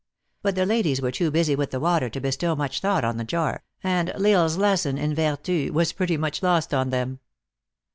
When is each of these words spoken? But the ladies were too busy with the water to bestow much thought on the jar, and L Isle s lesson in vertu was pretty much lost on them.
But 0.41 0.55
the 0.55 0.65
ladies 0.65 0.99
were 0.99 1.11
too 1.11 1.29
busy 1.29 1.55
with 1.55 1.69
the 1.69 1.79
water 1.79 2.09
to 2.09 2.19
bestow 2.19 2.55
much 2.55 2.79
thought 2.79 3.05
on 3.05 3.17
the 3.17 3.23
jar, 3.23 3.63
and 3.83 4.09
L 4.09 4.25
Isle 4.25 4.45
s 4.45 4.57
lesson 4.57 4.97
in 4.97 5.13
vertu 5.13 5.71
was 5.73 5.93
pretty 5.93 6.17
much 6.17 6.41
lost 6.41 6.73
on 6.73 6.89
them. 6.89 7.19